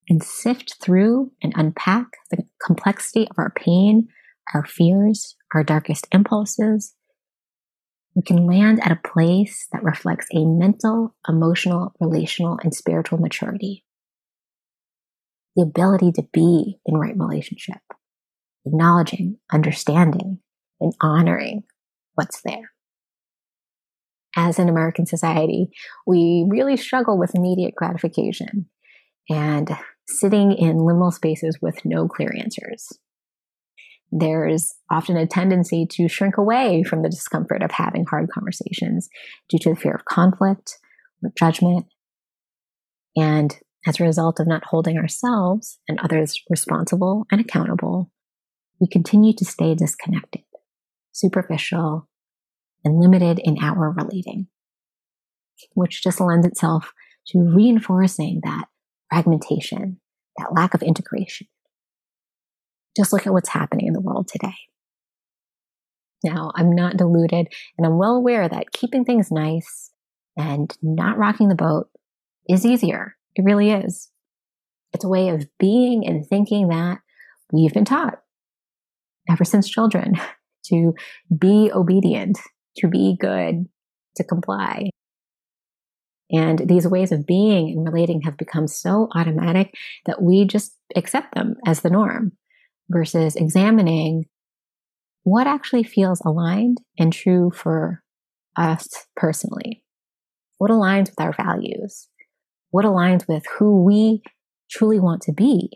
and 0.10 0.24
sift 0.24 0.76
through 0.82 1.32
and 1.42 1.54
unpack 1.56 2.08
the 2.32 2.44
complexity 2.64 3.28
of 3.30 3.38
our 3.38 3.52
pain, 3.52 4.08
our 4.54 4.66
fears, 4.66 5.36
our 5.54 5.64
darkest 5.64 6.08
impulses, 6.12 6.96
we 8.16 8.24
can 8.24 8.48
land 8.48 8.82
at 8.84 8.92
a 8.92 9.08
place 9.08 9.68
that 9.72 9.84
reflects 9.84 10.28
a 10.34 10.44
mental, 10.44 11.16
emotional, 11.28 11.94
relational, 12.00 12.58
and 12.64 12.74
spiritual 12.74 13.20
maturity. 13.20 13.86
The 15.56 15.64
ability 15.64 16.12
to 16.14 16.24
be 16.34 16.80
in 16.86 16.98
right 16.98 17.18
relationship, 17.18 17.80
acknowledging, 18.66 19.38
understanding, 19.52 20.40
and 20.80 20.94
honoring 21.02 21.64
what's 22.16 22.42
there. 22.42 22.72
As 24.36 24.60
an 24.60 24.70
American 24.70 25.06
society, 25.06 25.70
we 26.06 26.46
really 26.48 26.78
struggle 26.78 27.18
with 27.18 27.36
immediate 27.36 27.76
gratification 27.76 28.68
and 29.30 29.76
sitting 30.08 30.52
in 30.52 30.78
liminal 30.78 31.12
spaces 31.12 31.58
with 31.62 31.84
no 31.84 32.08
clear 32.08 32.34
answers 32.38 33.00
there's 34.12 34.76
often 34.90 35.18
a 35.18 35.28
tendency 35.28 35.86
to 35.86 36.08
shrink 36.08 36.38
away 36.38 36.84
from 36.84 37.02
the 37.02 37.10
discomfort 37.10 37.62
of 37.62 37.72
having 37.72 38.06
hard 38.06 38.30
conversations 38.30 39.10
due 39.50 39.60
to 39.60 39.70
the 39.72 39.76
fear 39.76 39.94
of 39.94 40.06
conflict 40.06 40.78
or 41.24 41.32
judgment. 41.38 41.86
And 43.16 43.58
as 43.86 44.00
a 44.00 44.04
result 44.04 44.40
of 44.40 44.48
not 44.48 44.66
holding 44.66 44.98
ourselves 44.98 45.80
and 45.88 46.00
others 46.00 46.40
responsible 46.50 47.26
and 47.32 47.42
accountable, 47.42 48.12
we 48.80 48.88
continue 48.88 49.34
to 49.34 49.46
stay 49.46 49.76
disconnected, 49.76 50.44
superficial, 51.18 52.08
and 52.84 53.00
limited 53.00 53.40
in 53.44 53.58
our 53.62 53.92
relating, 53.92 54.48
which 55.74 56.04
just 56.04 56.22
lends 56.22 56.46
itself 56.46 56.94
to 57.28 57.40
reinforcing 57.40 58.40
that 58.44 58.66
fragmentation, 59.10 60.00
that 60.38 60.54
lack 60.54 60.74
of 60.74 60.82
integration. 60.82 61.48
Just 62.96 63.12
look 63.12 63.28
at 63.28 63.34
what's 63.34 63.50
happening 63.50 63.88
in 63.88 63.94
the 63.94 64.02
world 64.02 64.28
today. 64.28 64.56
Now, 66.24 66.52
I'm 66.56 66.74
not 66.74 66.98
deluded 66.98 67.48
and 67.78 67.86
I'm 67.86 67.98
well 67.98 68.16
aware 68.16 68.48
that 68.48 68.72
keeping 68.72 69.06
things 69.06 69.32
nice 69.32 69.92
and 70.36 70.76
not 70.82 71.18
rocking 71.18 71.50
the 71.50 71.56
boat 71.56 71.90
is 72.50 72.66
easier. 72.66 73.16
It 73.36 73.44
really 73.44 73.72
is. 73.72 74.10
It's 74.94 75.06
a 75.06 75.10
way 75.10 75.30
of 75.30 75.48
being 75.60 76.08
and 76.08 76.26
thinking 76.26 76.70
that 76.70 77.00
we've 77.52 77.74
been 77.74 77.86
taught 77.86 78.20
ever 79.30 79.44
since 79.44 79.70
children 79.70 80.16
to 80.70 80.94
be 81.38 81.72
obedient, 81.74 82.38
to 82.78 82.88
be 82.88 83.16
good, 83.20 83.66
to 84.16 84.24
comply. 84.24 84.90
And 86.32 86.60
these 86.68 86.88
ways 86.88 87.12
of 87.12 87.26
being 87.26 87.70
and 87.70 87.86
relating 87.86 88.22
have 88.22 88.38
become 88.38 88.68
so 88.68 89.08
automatic 89.16 89.74
that 90.06 90.22
we 90.22 90.46
just 90.46 90.76
accept 90.96 91.36
them 91.36 91.56
as 91.66 91.82
the 91.82 91.90
norm 91.90 92.34
versus 92.90 93.36
examining 93.36 94.26
what 95.24 95.48
actually 95.48 95.84
feels 95.84 96.22
aligned 96.26 96.78
and 96.98 97.12
true 97.14 97.52
for 97.54 98.04
us 98.58 98.88
personally. 99.16 99.84
What 100.58 100.72
aligns 100.72 101.10
with 101.10 101.20
our 101.20 101.34
values? 101.34 102.08
What 102.72 102.86
aligns 102.86 103.28
with 103.28 103.44
who 103.58 103.84
we 103.84 104.22
truly 104.70 105.00
want 105.00 105.22
to 105.24 105.34
be 105.34 105.70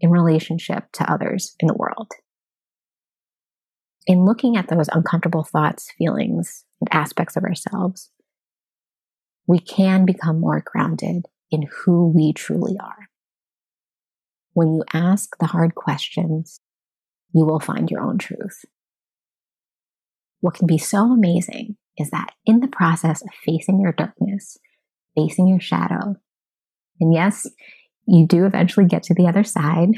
in 0.00 0.10
relationship 0.10 0.84
to 0.94 1.10
others 1.10 1.54
in 1.58 1.68
the 1.68 1.74
world? 1.74 2.10
In 4.06 4.24
looking 4.24 4.56
at 4.56 4.68
those 4.68 4.88
uncomfortable 4.88 5.44
thoughts, 5.44 5.92
feelings, 5.96 6.64
and 6.80 6.88
aspects 6.92 7.36
of 7.36 7.44
ourselves, 7.44 8.10
we 9.46 9.58
can 9.58 10.04
become 10.04 10.40
more 10.40 10.62
grounded 10.64 11.26
in 11.50 11.68
who 11.70 12.08
we 12.08 12.32
truly 12.32 12.76
are. 12.82 13.08
When 14.54 14.74
you 14.74 14.84
ask 14.92 15.36
the 15.38 15.46
hard 15.46 15.74
questions, 15.74 16.60
you 17.32 17.44
will 17.44 17.60
find 17.60 17.90
your 17.90 18.00
own 18.00 18.18
truth. 18.18 18.64
What 20.40 20.54
can 20.54 20.66
be 20.66 20.78
so 20.78 21.12
amazing 21.12 21.76
is 21.96 22.10
that 22.10 22.32
in 22.44 22.60
the 22.60 22.68
process 22.68 23.22
of 23.22 23.28
facing 23.44 23.80
your 23.80 23.92
darkness, 23.92 24.58
facing 25.16 25.46
your 25.46 25.60
shadow, 25.60 26.16
and 27.00 27.14
yes, 27.14 27.46
you 28.06 28.26
do 28.26 28.44
eventually 28.44 28.86
get 28.86 29.04
to 29.04 29.14
the 29.14 29.28
other 29.28 29.44
side, 29.44 29.90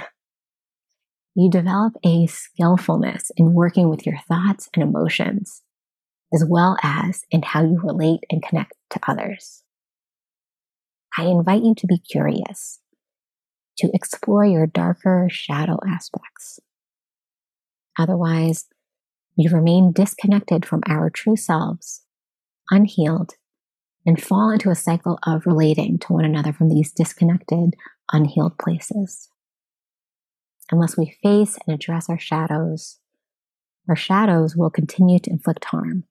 you 1.35 1.51
develop 1.51 1.95
a 2.05 2.27
skillfulness 2.27 3.31
in 3.37 3.55
working 3.55 3.89
with 3.89 4.07
your 4.07 4.19
thoughts 4.29 4.69
and 4.75 4.83
emotions, 4.83 5.63
as 6.33 6.45
well 6.49 6.77
as 6.83 7.23
in 7.31 7.43
how 7.43 7.63
you 7.63 7.81
relate 7.83 8.21
and 8.31 8.43
connect 8.43 8.75
to 8.91 9.01
others. 9.09 9.63
I 11.19 11.25
invite 11.25 11.63
you 11.63 11.75
to 11.77 11.87
be 11.87 11.99
curious 11.99 12.81
to 13.79 13.91
explore 13.93 14.45
your 14.45 14.67
darker 14.67 15.29
shadow 15.31 15.79
aspects. 15.87 16.61
Otherwise, 17.99 18.67
we 19.37 19.49
remain 19.49 19.93
disconnected 19.93 20.65
from 20.65 20.83
our 20.87 21.11
true 21.11 21.37
selves, 21.37 22.03
unhealed, 22.71 23.33
and 24.07 24.23
fall 24.23 24.51
into 24.51 24.71
a 24.71 24.77
cycle 24.77 25.19
of 25.27 25.47
relating 25.47 25.99
to 25.99 26.13
one 26.13 26.25
another 26.25 26.53
from 26.53 26.69
these 26.69 26.93
disconnected, 26.93 27.75
unhealed 28.13 28.59
places. 28.59 29.29
Unless 30.71 30.97
we 30.97 31.17
face 31.23 31.59
and 31.67 31.75
address 31.75 32.09
our 32.09 32.19
shadows, 32.19 32.99
our 33.89 33.97
shadows 33.97 34.57
will 34.57 34.71
continue 34.71 35.19
to 35.21 35.31
inflict 35.31 35.67
harm, 35.67 36.05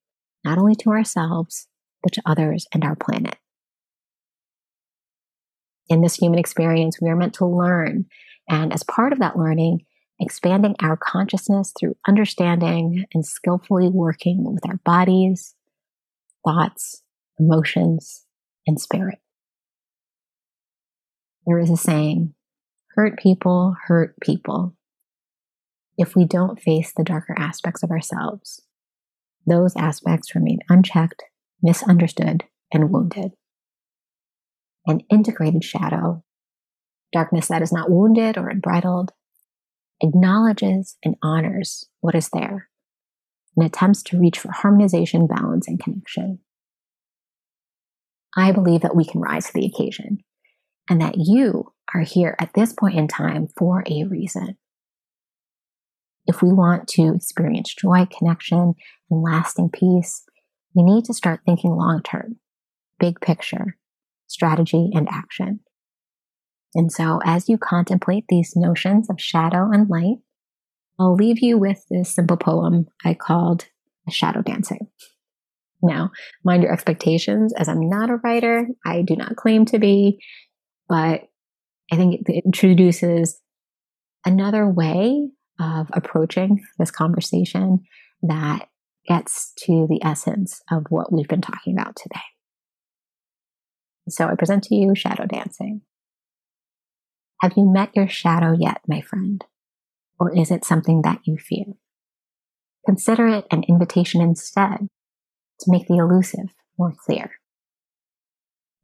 not 0.43 0.57
only 0.57 0.75
to 0.75 0.89
ourselves, 0.89 1.67
but 2.03 2.13
to 2.13 2.21
others 2.25 2.67
and 2.73 2.83
our 2.83 2.95
planet 2.95 3.37
in 5.89 6.01
this 6.01 6.15
human 6.15 6.39
experience, 6.39 6.99
we 7.01 7.09
are 7.09 7.15
meant 7.15 7.35
to 7.35 7.45
learn. 7.45 8.05
And 8.49 8.73
as 8.73 8.83
part 8.83 9.13
of 9.13 9.19
that 9.19 9.37
learning, 9.37 9.85
expanding 10.19 10.75
our 10.81 10.97
consciousness 10.97 11.73
through 11.77 11.95
understanding 12.07 13.05
and 13.13 13.25
skillfully 13.25 13.89
working 13.89 14.43
with 14.53 14.67
our 14.67 14.77
bodies, 14.85 15.55
thoughts, 16.45 17.03
emotions, 17.39 18.25
and 18.67 18.79
spirit. 18.79 19.19
There 21.45 21.59
is 21.59 21.69
a 21.69 21.77
saying 21.77 22.33
hurt 22.95 23.17
people 23.17 23.75
hurt 23.87 24.15
people. 24.21 24.75
If 25.97 26.15
we 26.15 26.25
don't 26.25 26.61
face 26.61 26.91
the 26.95 27.03
darker 27.03 27.35
aspects 27.37 27.83
of 27.83 27.91
ourselves, 27.91 28.61
those 29.45 29.75
aspects 29.75 30.35
remain 30.35 30.59
unchecked, 30.69 31.23
misunderstood, 31.61 32.45
and 32.71 32.89
wounded. 32.91 33.33
An 34.85 35.01
integrated 35.09 35.63
shadow, 35.63 36.23
darkness 37.11 37.47
that 37.47 37.61
is 37.61 37.71
not 37.71 37.91
wounded 37.91 38.37
or 38.37 38.49
unbridled, 38.49 39.11
acknowledges 40.01 40.97
and 41.03 41.15
honors 41.21 41.85
what 42.01 42.15
is 42.15 42.29
there 42.29 42.69
and 43.55 43.65
attempts 43.65 44.01
to 44.03 44.19
reach 44.19 44.39
for 44.39 44.51
harmonization, 44.51 45.27
balance, 45.27 45.67
and 45.67 45.79
connection. 45.79 46.39
I 48.35 48.51
believe 48.51 48.81
that 48.81 48.95
we 48.95 49.05
can 49.05 49.21
rise 49.21 49.45
to 49.45 49.53
the 49.53 49.65
occasion 49.65 50.23
and 50.89 51.01
that 51.01 51.15
you 51.17 51.72
are 51.93 52.01
here 52.01 52.35
at 52.39 52.53
this 52.53 52.73
point 52.73 52.95
in 52.95 53.07
time 53.07 53.47
for 53.57 53.83
a 53.87 54.03
reason. 54.05 54.57
If 56.25 56.41
we 56.41 56.53
want 56.53 56.87
to 56.89 57.13
experience 57.15 57.73
joy, 57.73 58.07
connection, 58.17 58.75
and 59.09 59.23
lasting 59.23 59.69
peace, 59.69 60.23
we 60.73 60.83
need 60.83 61.05
to 61.05 61.13
start 61.13 61.41
thinking 61.45 61.71
long 61.71 62.01
term, 62.01 62.37
big 62.99 63.19
picture, 63.19 63.77
strategy, 64.27 64.89
and 64.93 65.07
action. 65.09 65.59
And 66.75 66.91
so, 66.91 67.19
as 67.23 67.49
you 67.49 67.57
contemplate 67.57 68.25
these 68.29 68.55
notions 68.55 69.09
of 69.09 69.21
shadow 69.21 69.69
and 69.71 69.89
light, 69.89 70.17
I'll 70.99 71.15
leave 71.15 71.39
you 71.39 71.57
with 71.57 71.85
this 71.89 72.13
simple 72.13 72.37
poem 72.37 72.87
I 73.03 73.13
called 73.13 73.65
Shadow 74.09 74.41
Dancing. 74.41 74.87
Now, 75.81 76.11
mind 76.43 76.63
your 76.63 76.71
expectations, 76.71 77.53
as 77.53 77.67
I'm 77.67 77.89
not 77.89 78.09
a 78.09 78.15
writer, 78.15 78.67
I 78.85 79.01
do 79.01 79.15
not 79.15 79.35
claim 79.35 79.65
to 79.65 79.79
be, 79.79 80.19
but 80.87 81.23
I 81.91 81.95
think 81.95 82.21
it 82.27 82.43
introduces 82.45 83.39
another 84.25 84.67
way 84.67 85.29
of 85.59 85.87
approaching 85.93 86.63
this 86.79 86.91
conversation 86.91 87.83
that 88.21 88.67
gets 89.05 89.51
to 89.57 89.85
the 89.89 90.01
essence 90.03 90.61
of 90.71 90.85
what 90.89 91.11
we've 91.11 91.27
been 91.27 91.41
talking 91.41 91.77
about 91.77 91.95
today. 91.95 92.21
So 94.09 94.27
I 94.27 94.35
present 94.35 94.63
to 94.65 94.75
you 94.75 94.95
shadow 94.95 95.25
dancing. 95.25 95.81
Have 97.41 97.53
you 97.57 97.65
met 97.65 97.95
your 97.95 98.07
shadow 98.07 98.55
yet, 98.57 98.81
my 98.87 99.01
friend? 99.01 99.43
Or 100.19 100.35
is 100.35 100.51
it 100.51 100.63
something 100.63 101.01
that 101.01 101.19
you 101.25 101.37
fear? 101.37 101.65
Consider 102.85 103.27
it 103.27 103.45
an 103.51 103.63
invitation 103.67 104.21
instead 104.21 104.87
to 105.59 105.71
make 105.71 105.87
the 105.87 105.97
elusive 105.97 106.53
more 106.77 106.93
clear. 107.05 107.31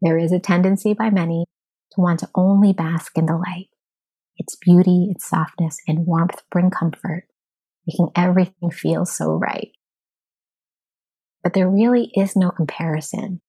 There 0.01 0.17
is 0.17 0.31
a 0.31 0.39
tendency 0.39 0.93
by 0.93 1.09
many 1.09 1.45
to 1.91 2.01
want 2.01 2.19
to 2.19 2.29
only 2.35 2.73
bask 2.73 3.17
in 3.17 3.25
the 3.25 3.35
light. 3.35 3.67
Its 4.37 4.55
beauty, 4.55 5.09
its 5.11 5.27
softness, 5.27 5.77
and 5.87 6.05
warmth 6.05 6.41
bring 6.51 6.69
comfort, 6.69 7.25
making 7.85 8.09
everything 8.15 8.71
feel 8.71 9.05
so 9.05 9.31
right. 9.33 9.71
But 11.43 11.53
there 11.53 11.69
really 11.69 12.11
is 12.15 12.35
no 12.35 12.51
comparison 12.51 13.41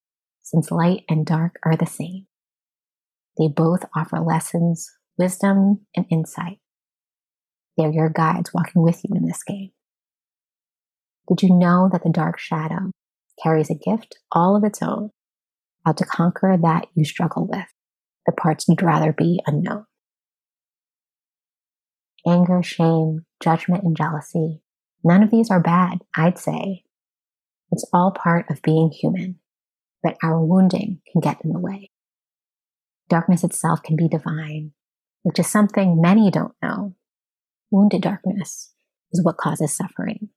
since 0.43 0.71
light 0.71 1.05
and 1.09 1.25
dark 1.25 1.57
are 1.65 1.77
the 1.77 1.87
same. 1.87 2.27
They 3.39 3.49
both 3.49 3.85
offer 3.97 4.19
lessons, 4.21 4.91
wisdom, 5.17 5.87
and 5.95 6.07
insight. 6.11 6.59
They're 7.77 7.93
your 7.93 8.11
guides 8.11 8.53
walking 8.53 8.83
with 8.83 9.03
you 9.05 9.17
in 9.17 9.27
this 9.27 9.43
game. 9.43 9.71
Did 11.29 11.43
you 11.43 11.55
know 11.55 11.89
that 11.93 12.03
the 12.03 12.11
dark 12.11 12.39
shadow 12.39 12.91
carries 13.43 13.71
a 13.71 13.75
gift 13.75 14.19
all 14.33 14.57
of 14.57 14.65
its 14.65 14.83
own, 14.83 15.11
how 15.87 15.93
to 15.93 16.05
conquer 16.05 16.57
that 16.61 16.89
you 16.95 17.05
struggle 17.05 17.47
with, 17.47 17.67
the 18.27 18.33
parts 18.33 18.67
you'd 18.69 18.83
rather 18.83 19.13
be 19.13 19.41
unknown? 19.47 19.87
Anger, 22.27 22.63
shame, 22.63 23.25
judgment, 23.43 23.83
and 23.83 23.97
jealousy, 23.97 24.61
none 25.03 25.23
of 25.23 25.31
these 25.31 25.51
are 25.51 25.61
bad, 25.61 26.01
I'd 26.15 26.39
say. 26.39 26.85
It's 27.73 27.89
all 27.93 28.11
part 28.11 28.51
of 28.51 28.63
being 28.63 28.91
human, 28.91 29.39
but 30.03 30.17
our 30.23 30.45
wounding 30.45 31.01
can 31.11 31.21
get 31.21 31.39
in 31.45 31.53
the 31.53 31.59
way. 31.59 31.91
Darkness 33.09 33.43
itself 33.43 33.83
can 33.83 33.97
be 33.97 34.09
divine, 34.09 34.73
which 35.23 35.39
is 35.39 35.47
something 35.47 36.01
many 36.01 36.31
don't 36.31 36.55
know. 36.63 36.95
Wounded 37.71 38.03
darkness 38.03 38.73
is 39.13 39.25
what 39.25 39.37
causes 39.37 39.75
suffering. 39.75 40.29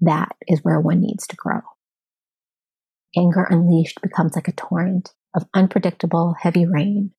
That 0.00 0.36
is 0.46 0.60
where 0.62 0.80
one 0.80 1.00
needs 1.00 1.26
to 1.28 1.36
grow. 1.36 1.60
Anger 3.16 3.46
unleashed 3.48 4.02
becomes 4.02 4.34
like 4.34 4.48
a 4.48 4.52
torrent 4.52 5.14
of 5.34 5.46
unpredictable, 5.54 6.34
heavy 6.40 6.66
rain, 6.66 7.12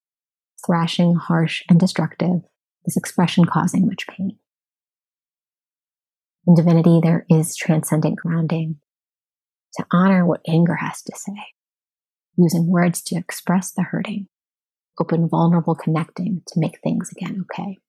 thrashing, 0.65 1.15
harsh, 1.15 1.63
and 1.69 1.79
destructive, 1.79 2.41
this 2.85 2.97
expression 2.97 3.45
causing 3.45 3.85
much 3.85 4.07
pain. 4.07 4.37
In 6.47 6.55
divinity, 6.55 6.99
there 7.01 7.25
is 7.29 7.55
transcendent 7.55 8.17
grounding, 8.17 8.77
to 9.73 9.85
honor 9.91 10.25
what 10.25 10.41
anger 10.47 10.75
has 10.75 11.01
to 11.03 11.15
say, 11.15 11.53
using 12.37 12.67
words 12.67 13.01
to 13.03 13.15
express 13.15 13.71
the 13.71 13.83
hurting, 13.83 14.27
open 14.99 15.27
vulnerable 15.27 15.75
connecting 15.75 16.41
to 16.47 16.59
make 16.59 16.79
things 16.81 17.11
again 17.11 17.43
okay. 17.51 17.79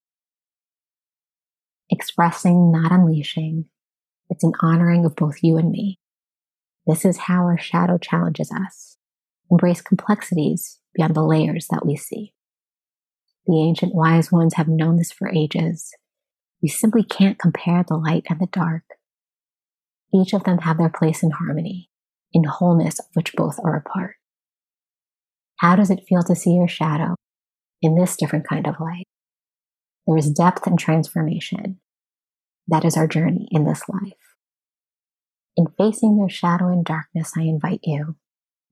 Expressing, 1.91 2.73
not 2.73 2.91
unleashing, 2.91 3.67
it's 4.29 4.43
an 4.43 4.53
honoring 4.61 5.05
of 5.05 5.15
both 5.15 5.37
you 5.43 5.57
and 5.57 5.71
me. 5.71 6.01
This 6.87 7.05
is 7.05 7.17
how 7.17 7.43
our 7.43 7.59
shadow 7.59 7.99
challenges 7.99 8.51
us. 8.51 8.96
Embrace 9.51 9.81
complexities 9.81 10.79
beyond 10.95 11.15
the 11.15 11.25
layers 11.25 11.69
that 11.71 11.87
we 11.87 11.97
see. 11.97 12.33
The 13.47 13.61
ancient 13.61 13.95
wise 13.95 14.33
ones 14.33 14.55
have 14.55 14.69
known 14.69 14.97
this 14.97 15.13
for 15.13 15.29
ages. 15.29 15.95
We 16.63 16.69
simply 16.69 17.05
can't 17.05 17.39
compare 17.39 17.85
the 17.87 17.97
light 17.97 18.25
and 18.29 18.41
the 18.41 18.47
dark 18.47 18.83
each 20.15 20.33
of 20.33 20.45
them 20.45 20.59
have 20.59 20.79
their 20.79 20.89
place 20.89 21.23
in 21.23 21.31
harmony, 21.33 21.91
in 22.33 22.45
wholeness 22.45 22.99
of 22.99 23.07
which 23.15 23.35
both 23.35 23.59
are 23.63 23.77
a 23.77 23.83
part. 23.83 24.17
How 25.61 25.77
does 25.77 25.91
it 25.91 26.05
feel 26.09 26.23
to 26.25 26.35
see 26.35 26.53
your 26.53 26.69
shadow 26.69 27.15
in 27.83 27.97
this 27.97 28.17
different 28.17 28.47
kind 28.47 28.67
of 28.67 28.81
light? 28.81 29.07
There 30.07 30.17
is 30.17 30.31
depth 30.31 30.67
and 30.67 30.79
transformation. 30.79 31.81
That 32.69 32.85
is 32.85 32.97
our 32.97 33.07
journey 33.07 33.49
in 33.51 33.65
this 33.65 33.83
life. 33.89 34.13
In 35.57 35.67
facing 35.79 36.19
your 36.19 36.29
shadow 36.29 36.71
in 36.73 36.83
darkness, 36.83 37.33
I 37.37 37.43
invite 37.43 37.81
you, 37.83 38.17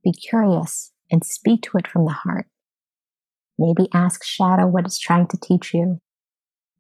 be 0.05 0.13
curious 0.13 0.93
and 1.11 1.25
speak 1.25 1.63
to 1.63 1.79
it 1.79 1.89
from 1.89 2.05
the 2.05 2.13
heart. 2.13 2.47
Maybe 3.59 3.89
ask 3.93 4.23
shadow 4.25 4.67
what 4.67 4.85
it's 4.85 4.99
trying 4.99 5.29
to 5.29 5.39
teach 5.43 5.73
you. 5.75 6.01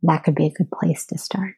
That 0.02 0.24
could 0.24 0.34
be 0.34 0.46
a 0.46 0.52
good 0.52 0.70
place 0.70 1.06
to 1.06 1.18
start. 1.18 1.54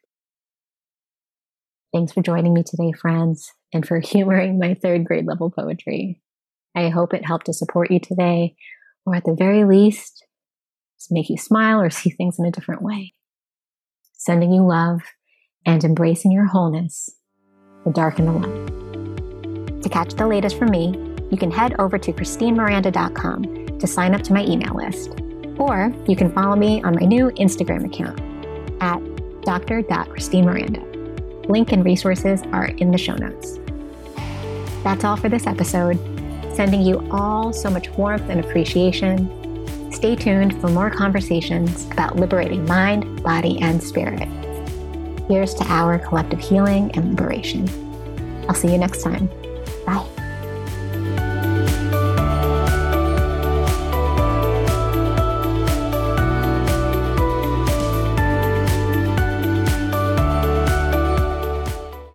Thanks 1.93 2.13
for 2.13 2.23
joining 2.23 2.55
me 2.55 2.63
today, 2.63 2.93
friends, 2.93 3.53
and 3.73 3.87
for 3.87 3.99
humoring 4.05 4.59
my 4.59 4.75
third 4.75 5.05
grade 5.05 5.27
level 5.27 5.51
poetry. 5.51 6.21
I 6.75 6.91
hope 6.91 7.15
it 7.15 7.27
helped 7.27 7.47
to 7.47 7.55
support 7.55 7.91
you 7.91 7.99
today, 7.99 8.55
or 9.05 9.15
at 9.15 9.25
the 9.25 9.35
very 9.35 9.65
least, 9.65 10.25
make 11.11 11.31
you 11.31 11.39
smile 11.39 11.81
or 11.81 11.91
see 11.91 12.11
things 12.11 12.39
in 12.39 12.47
a 12.47 12.51
different 12.51 12.83
way. 12.83 13.15
Sending 14.13 14.53
you 14.53 14.67
love 14.67 15.03
and 15.65 15.83
embracing 15.83 16.33
your 16.33 16.47
wholeness, 16.47 17.11
the 17.85 17.93
dark 17.93 18.19
and 18.19 18.29
the 18.29 18.33
light. 18.33 19.83
To 19.83 19.89
catch 19.89 20.15
the 20.15 20.27
latest 20.27 20.59
from 20.59 20.71
me, 20.71 21.06
you 21.31 21.37
can 21.37 21.51
head 21.51 21.75
over 21.79 21.99
to 21.99 22.13
kristinemiranda.com 22.13 23.79
to 23.79 23.87
sign 23.87 24.15
up 24.15 24.23
to 24.23 24.33
my 24.33 24.45
email 24.45 24.75
list. 24.75 25.11
Or 25.59 25.93
you 26.07 26.17
can 26.17 26.33
follow 26.33 26.57
me 26.57 26.83
on 26.83 26.95
my 26.95 27.07
new 27.07 27.31
Instagram 27.33 27.87
account 27.87 28.21
at 28.81 29.01
dr.kristinemiranda. 29.43 31.49
Link 31.49 31.73
and 31.73 31.85
resources 31.85 32.43
are 32.53 32.67
in 32.67 32.91
the 32.91 32.99
show 32.99 33.15
notes. 33.15 33.59
That's 34.83 35.05
all 35.05 35.17
for 35.17 35.29
this 35.29 35.47
episode. 35.47 35.99
Sending 36.55 36.83
you 36.83 37.07
all 37.11 37.53
so 37.53 37.71
much 37.71 37.91
warmth 37.91 38.29
and 38.29 38.41
appreciation. 38.41 39.93
Stay 39.93 40.17
tuned 40.17 40.61
for 40.61 40.69
more 40.69 40.91
conversations 40.91 41.87
about 41.91 42.17
liberating 42.17 42.65
mind, 42.67 43.23
body, 43.23 43.59
and 43.61 43.83
spirit. 43.83 44.29
Here's 45.29 45.55
to 45.55 45.65
our 45.65 45.99
collective 45.99 46.41
healing 46.41 46.91
and 46.93 47.11
liberation. 47.11 47.69
I'll 48.49 48.55
see 48.55 48.71
you 48.71 48.79
next 48.79 49.03
time. 49.03 49.29
Bye. 49.85 50.16